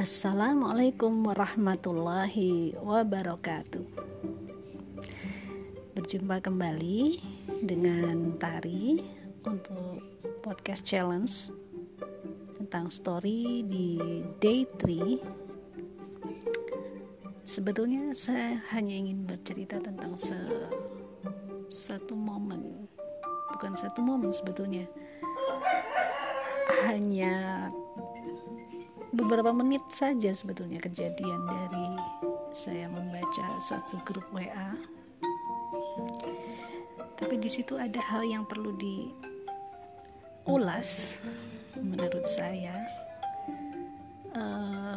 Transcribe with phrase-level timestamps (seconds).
[0.00, 3.84] Assalamualaikum warahmatullahi wabarakatuh.
[5.92, 7.20] Berjumpa kembali
[7.60, 9.04] dengan Tari
[9.44, 10.00] untuk
[10.40, 11.52] podcast challenge
[12.56, 14.00] tentang story di
[14.40, 15.20] day 3.
[17.44, 20.40] Sebetulnya saya hanya ingin bercerita tentang se
[21.68, 22.88] satu momen,
[23.52, 24.88] bukan satu momen sebetulnya.
[26.88, 27.68] Hanya
[29.10, 31.86] beberapa menit saja sebetulnya kejadian dari
[32.54, 34.74] saya membaca satu grup WA.
[37.18, 38.74] Tapi di situ ada hal yang perlu
[40.46, 41.18] diulas
[41.78, 42.74] menurut saya.
[44.30, 44.94] Uh,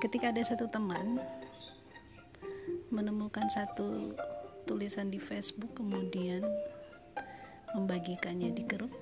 [0.00, 1.20] ketika ada satu teman
[2.88, 4.16] menemukan satu
[4.64, 6.40] tulisan di Facebook kemudian
[7.76, 8.92] membagikannya di grup.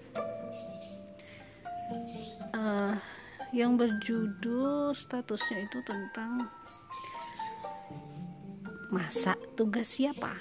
[2.57, 2.96] Uh,
[3.53, 6.49] yang berjudul statusnya itu tentang
[8.89, 10.33] masa tugas siapa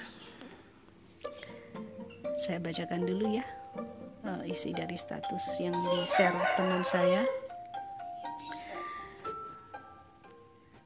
[2.39, 3.45] saya bacakan dulu ya
[4.23, 7.27] uh, isi dari status yang di share teman saya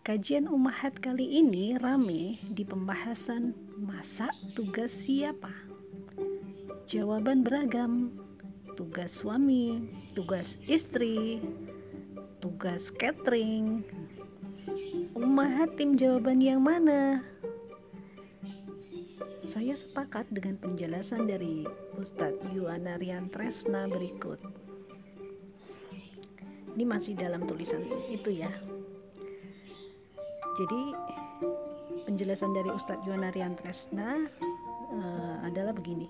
[0.06, 5.50] Kajian Umahat kali ini rame di pembahasan masa tugas siapa.
[6.86, 8.14] Jawaban beragam,
[8.78, 11.42] tugas suami, tugas istri,
[12.46, 13.82] tugas catering
[15.18, 17.26] Umahat tim jawaban yang mana?
[19.42, 21.66] Saya sepakat dengan penjelasan dari
[21.98, 24.38] Ustadz Yuana Rian Tresna berikut.
[26.78, 27.82] Ini masih dalam tulisan
[28.14, 28.52] itu ya.
[30.62, 30.82] Jadi
[32.06, 34.22] penjelasan dari Ustadz Yuana Rian Tresna
[34.94, 36.06] uh, adalah begini.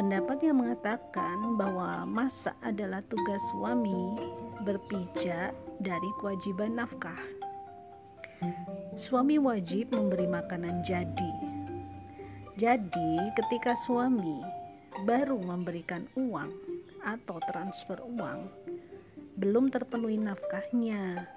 [0.00, 4.16] Pendapat yang mengatakan bahwa masak adalah tugas suami
[4.64, 7.20] berpijak dari kewajiban nafkah.
[8.96, 11.32] Suami wajib memberi makanan jadi.
[12.56, 14.40] Jadi, ketika suami
[15.04, 16.48] baru memberikan uang
[17.04, 18.48] atau transfer uang,
[19.36, 21.28] belum terpenuhi nafkahnya,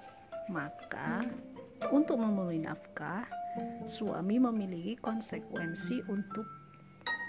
[0.48, 1.20] maka
[1.92, 3.28] untuk memenuhi nafkah,
[3.84, 6.63] suami memiliki konsekuensi untuk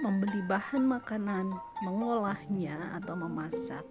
[0.03, 3.85] membeli bahan makanan, mengolahnya atau memasak,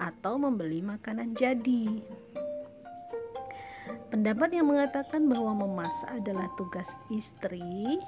[0.00, 2.00] atau membeli makanan jadi.
[4.08, 8.00] Pendapat yang mengatakan bahwa memasak adalah tugas istri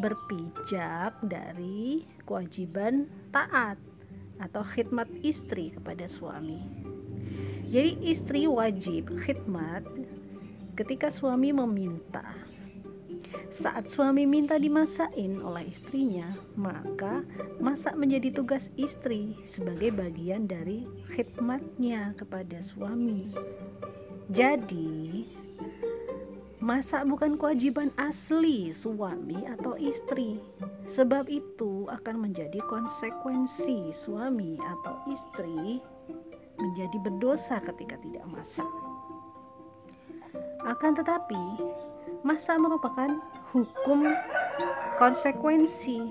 [0.00, 3.76] berpijak dari kewajiban taat
[4.38, 6.62] atau khidmat istri kepada suami.
[7.68, 9.84] Jadi istri wajib khidmat
[10.78, 12.24] ketika suami meminta
[13.48, 17.24] saat suami minta dimasakin oleh istrinya, maka
[17.58, 23.32] masak menjadi tugas istri sebagai bagian dari khidmatnya kepada suami.
[24.28, 25.24] Jadi,
[26.60, 30.36] masak bukan kewajiban asli suami atau istri.
[30.88, 35.80] Sebab itu akan menjadi konsekuensi suami atau istri
[36.60, 38.68] menjadi berdosa ketika tidak masak.
[40.66, 41.40] Akan tetapi,
[42.26, 43.08] masa merupakan
[43.54, 44.08] hukum
[44.98, 46.02] konsekuensi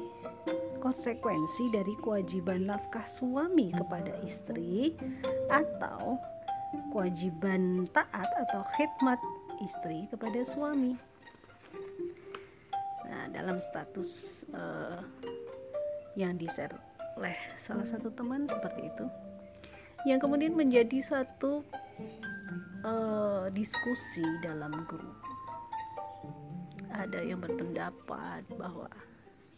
[0.79, 4.95] konsekuensi dari kewajiban nafkah suami kepada istri
[5.51, 6.15] atau
[6.95, 9.19] kewajiban taat atau khidmat
[9.59, 10.95] istri kepada suami.
[13.07, 15.03] Nah, dalam status uh,
[16.15, 16.75] yang di-share
[17.19, 19.05] oleh salah satu teman seperti itu,
[20.05, 21.67] yang kemudian menjadi satu
[22.85, 25.26] uh, diskusi dalam grup
[27.07, 28.91] ada yang berpendapat bahwa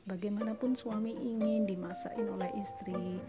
[0.06, 3.22] bagaimanapun suami ingin dimasakin oleh istri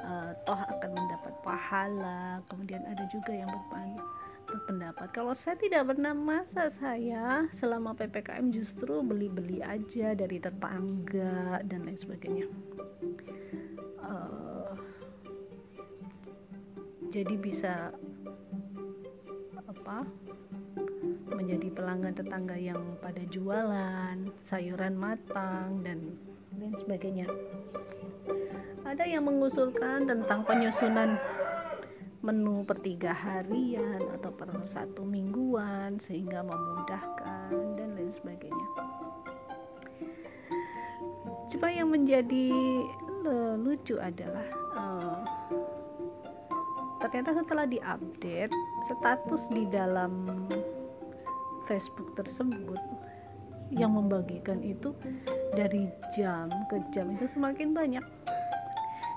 [0.00, 2.40] uh, toh akan mendapat pahala.
[2.52, 3.48] Kemudian ada juga yang
[4.46, 11.84] berpendapat kalau saya tidak pernah masak saya selama ppkm justru beli-beli aja dari tetangga dan
[11.84, 12.46] lain sebagainya.
[14.00, 14.72] Uh,
[17.08, 17.90] jadi bisa
[19.56, 20.06] apa
[21.30, 26.14] menjadi pelanggan tetangga yang pada jualan sayuran matang dan
[26.54, 27.26] lain sebagainya.
[28.86, 31.18] Ada yang mengusulkan tentang penyusunan
[32.22, 38.66] menu per tiga harian atau per satu mingguan sehingga memudahkan dan lain sebagainya.
[41.46, 42.50] Coba yang menjadi
[43.58, 44.46] lucu adalah
[44.78, 45.18] uh,
[47.02, 48.54] ternyata setelah diupdate
[48.86, 50.46] status di dalam
[51.66, 52.78] Facebook tersebut
[53.74, 54.94] yang membagikan itu
[55.54, 58.04] dari jam ke jam itu semakin banyak.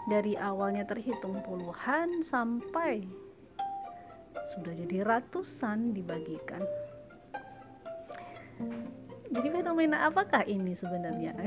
[0.09, 3.05] Dari awalnya terhitung puluhan sampai
[4.57, 6.65] sudah jadi ratusan dibagikan.
[9.29, 11.37] Jadi fenomena apakah ini sebenarnya?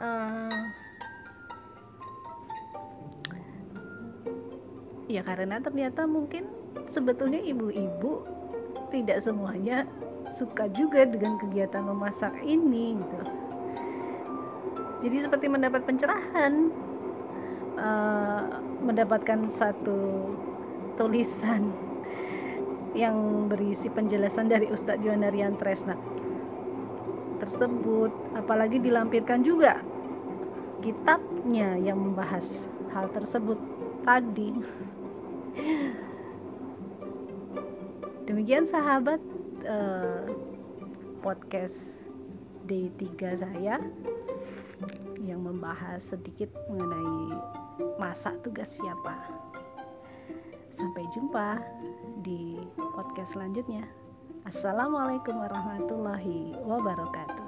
[0.00, 0.48] Uh,
[5.12, 6.48] ya karena ternyata mungkin
[6.90, 8.26] sebetulnya ibu-ibu
[8.90, 9.86] tidak semuanya
[10.34, 13.24] suka juga dengan kegiatan memasak ini gitu.
[15.00, 16.68] Jadi seperti mendapat pencerahan
[17.80, 20.28] uh, mendapatkan satu
[21.00, 21.72] tulisan
[22.92, 25.94] yang berisi penjelasan dari Ustadz Yonarian Tresna
[27.40, 29.80] tersebut apalagi dilampirkan juga
[30.84, 32.44] kitabnya yang membahas
[32.92, 33.56] hal tersebut
[34.04, 34.52] tadi
[38.28, 39.20] demikian sahabat
[39.64, 40.28] uh,
[41.20, 42.08] podcast
[42.68, 42.96] D3
[43.40, 43.80] saya
[45.20, 47.36] yang membahas sedikit mengenai
[48.00, 49.14] masa tugas siapa.
[50.72, 51.60] Sampai jumpa
[52.24, 52.56] di
[52.96, 53.84] podcast selanjutnya.
[54.48, 57.39] Assalamualaikum warahmatullahi wabarakatuh.